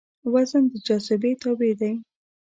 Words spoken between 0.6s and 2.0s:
د جاذبې تابع دی.